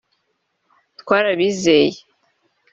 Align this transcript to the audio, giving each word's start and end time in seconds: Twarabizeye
Twarabizeye 0.99 1.99